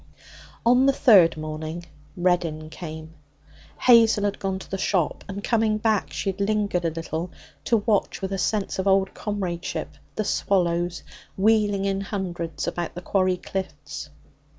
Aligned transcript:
On 0.65 0.87
the 0.87 0.93
third 0.93 1.37
morning 1.37 1.85
Reddin 2.17 2.71
came. 2.71 3.13
Hazel 3.81 4.23
had 4.23 4.39
gone 4.39 4.57
to 4.57 4.71
the 4.71 4.79
shop, 4.79 5.23
and, 5.27 5.43
coming 5.43 5.77
back, 5.77 6.11
she 6.11 6.31
had 6.31 6.41
lingered 6.41 6.85
a 6.85 6.89
little 6.89 7.29
to 7.65 7.77
watch 7.85 8.19
with 8.19 8.33
a 8.33 8.39
sense 8.39 8.79
of 8.79 8.87
old 8.87 9.13
comradeship 9.13 9.89
the 10.15 10.23
swallows 10.25 11.03
wheeling 11.37 11.85
in 11.85 12.01
hundreds 12.01 12.65
about 12.67 12.95
the 12.95 13.01
quarry 13.01 13.37
cliffs. 13.37 14.09